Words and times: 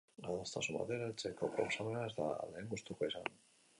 Adostasun 0.27 0.77
batera 0.79 1.09
heltzeko 1.09 1.49
proposamena 1.57 2.07
ez 2.09 2.17
da 2.21 2.31
aldeen 2.47 2.73
gustukoa 2.73 3.11
izan. 3.13 3.29